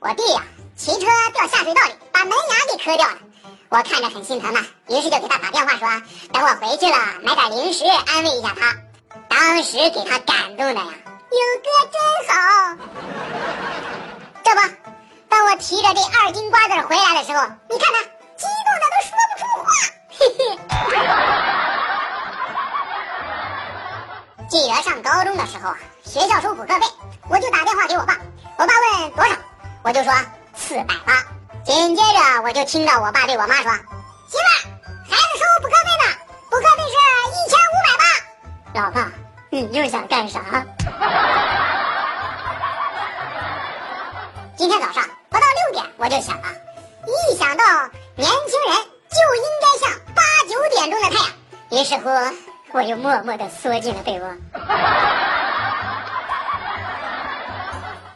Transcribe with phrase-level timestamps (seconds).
[0.00, 0.42] 我弟呀，
[0.76, 3.18] 骑车掉下水道里，把门牙给磕掉了。
[3.68, 5.88] 我看着很心疼呐，于是就给他打电话说，
[6.32, 8.76] 等我回去了，买点零食安慰一下他。
[9.28, 10.86] 当时给他感动的呀，
[11.32, 12.32] 有哥真好。
[14.44, 14.60] 这不，
[15.28, 18.00] 当我提着这二斤瓜子回来的时候，你看他
[18.36, 19.66] 激动的都说不出话。
[20.16, 20.40] 嘿嘿。
[24.48, 26.86] 记得上高中的时候啊，学校收补课费，
[27.28, 28.16] 我就打电话给我爸，
[28.58, 29.34] 我爸问多少。
[29.88, 30.12] 我就说
[30.54, 31.24] 四百八，
[31.64, 33.72] 紧接着我就听到我爸对我妈说
[34.28, 34.68] ：“媳妇，
[35.08, 36.04] 孩子收补课费呢，
[36.50, 36.94] 补课费是
[37.32, 38.04] 一千五百八。”
[38.82, 39.10] 老爸，
[39.48, 40.40] 你又想干啥？
[44.58, 46.48] 今天早上不到六点我就想了，
[47.06, 47.64] 一想到
[48.14, 48.76] 年轻人
[49.08, 51.32] 就应该像八九点钟的太阳，
[51.70, 52.10] 于是乎
[52.72, 54.36] 我又默默的缩进了被窝。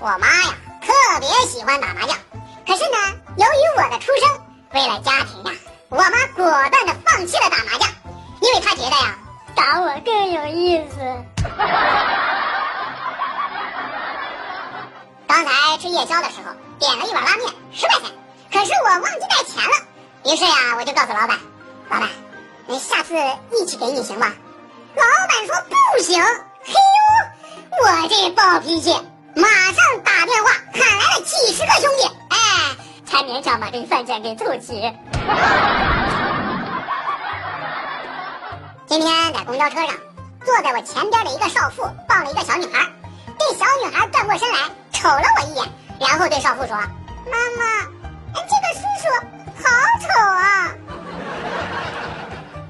[0.00, 0.54] 我妈呀。
[1.14, 2.16] 特别喜欢打麻将，
[2.66, 2.98] 可是呢，
[3.36, 4.28] 由于我的出生，
[4.72, 5.52] 为了家庭呀，
[5.88, 7.88] 我妈果断的放弃了打麻将，
[8.40, 9.16] 因为她觉得呀，
[9.54, 10.96] 打我更有意思。
[15.28, 18.10] 刚才吃夜宵的时候，点了一碗拉面，十块钱，
[18.52, 21.38] 可是我忘记带钱了，于是呀，我就告诉老板，
[21.90, 22.08] 老板，
[22.66, 23.14] 那下次
[23.52, 24.32] 一起给你行吗？
[24.96, 25.54] 老板说
[25.96, 28.92] 不行，嘿呦，我这暴脾气。
[29.36, 32.36] 马上打电话喊来了几十个兄弟，哎，
[33.06, 34.92] 才勉强把这饭钱给凑齐。
[38.84, 39.94] 今天在公交车上，
[40.44, 42.84] 坐在我前边的一个少妇抱了一个小女孩，
[43.38, 44.58] 这小女孩转过身来
[44.92, 45.68] 瞅了我一眼，
[46.00, 46.76] 然后对少妇说
[47.30, 47.86] ：“妈妈，
[48.34, 49.06] 这个叔叔
[49.62, 50.68] 好丑啊。”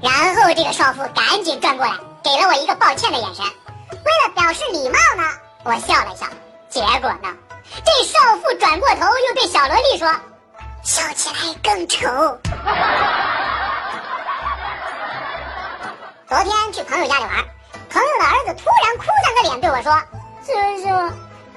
[0.03, 1.93] 然后这个少妇赶紧转过来，
[2.23, 3.43] 给了我一个抱歉的眼神。
[3.43, 5.23] 为了表示礼貌呢，
[5.63, 6.27] 我笑了笑。
[6.69, 7.29] 结果呢？
[7.83, 10.07] 这少妇转过头，又对小萝莉说
[10.83, 12.07] ：“笑起来更丑。”
[16.27, 17.31] 昨天去朋友家里玩，
[17.89, 19.91] 朋友的儿子突然哭丧着脸对我说
[20.45, 20.87] ：“叔叔，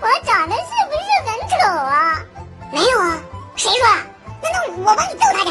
[0.00, 2.20] 我长得是不是很丑啊
[2.72, 3.18] ？”“没有啊，
[3.56, 3.86] 谁说？
[4.40, 5.50] 难道我帮你揍他去？”“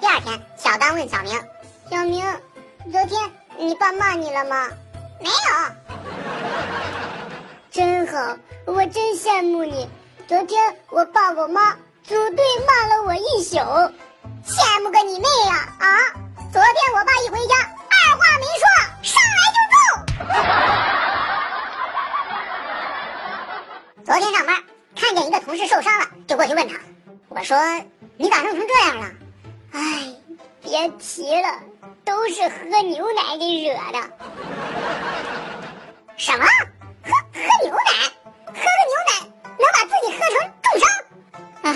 [0.00, 1.32] 第二天，小丹问小明
[1.90, 2.24] ：“小明，
[2.92, 3.20] 昨天
[3.56, 4.68] 你爸骂你了吗
[5.18, 5.34] ？”“没有。
[7.68, 9.90] ”“真好，我真羡慕你。
[10.28, 11.72] 昨天我爸我妈
[12.04, 13.56] 组队骂了我一宿，
[14.46, 15.68] 羡慕个你妹呀！
[15.80, 15.88] 啊，
[16.52, 17.56] 昨天我爸一回家，
[17.88, 18.68] 二话没说，
[19.02, 19.76] 上来就揍。
[24.04, 24.62] 昨天上班
[24.94, 26.76] 看见一个同事受伤了，就过去问他
[27.30, 27.58] ：“我说
[28.16, 29.10] 你咋弄成这样了？”
[29.72, 30.14] 哎，
[30.62, 31.60] 别提了，
[32.04, 33.98] 都是喝牛奶给惹的。
[36.16, 36.44] 什么？
[37.04, 37.92] 喝喝牛奶？
[38.46, 39.12] 喝个牛奶
[39.58, 40.82] 能把自己喝成重伤？
[41.62, 41.66] 哎，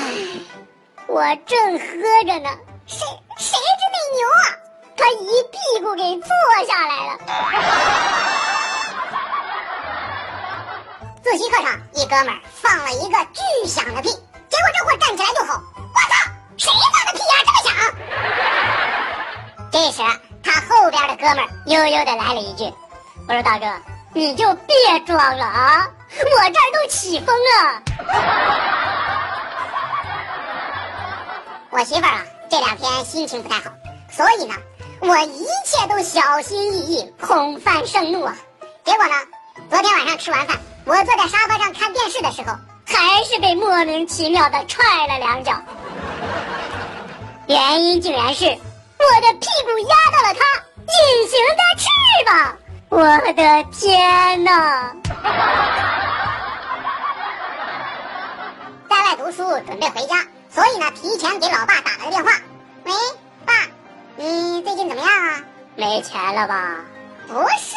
[1.06, 1.16] 我
[1.46, 1.84] 正喝
[2.24, 2.48] 着呢，
[2.86, 2.98] 谁
[3.38, 4.44] 谁知那牛啊，
[4.96, 6.28] 他一屁股给坐
[6.66, 7.10] 下来了。
[11.22, 14.16] 自习课上，一哥们儿放了一个巨响的屁，结
[14.58, 15.21] 果这货站起来
[19.82, 20.00] 这时，
[20.44, 22.72] 他后边的哥们悠悠的来了一句
[23.26, 23.66] ：“我说大哥，
[24.14, 27.82] 你就别装了啊，我这儿都起风了。”
[31.70, 33.72] 我媳妇儿啊，这两天心情不太好，
[34.08, 34.54] 所以呢，
[35.00, 38.36] 我一切都小心翼翼，恐犯盛怒啊。
[38.84, 39.14] 结果呢，
[39.68, 42.54] 昨天晚上吃完饭，我坐在沙发上看电视的时候，
[42.86, 45.60] 还是被莫名其妙的踹了两脚。
[47.48, 49.48] 原因竟然是我的屁
[52.92, 53.00] 我
[53.32, 54.92] 的天哪！
[58.86, 62.32] 在外读书准备回家，所以呢，提前给老爸打了个电话。
[62.84, 62.92] 喂，
[63.46, 63.54] 爸，
[64.16, 65.40] 你最近怎么样啊？
[65.74, 66.80] 没钱了吧？
[67.28, 67.74] 不是，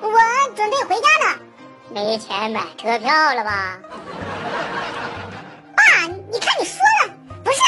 [0.00, 0.12] 我
[0.54, 1.40] 准备回家呢。
[1.88, 3.76] 没钱买车票了吧？
[5.74, 7.10] 爸，你看你说的，
[7.42, 7.58] 不是，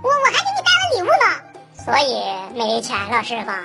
[0.00, 0.82] 我我还给你带了。
[0.96, 1.26] 礼物呢，
[1.84, 2.24] 所以
[2.56, 3.58] 没钱了是吧？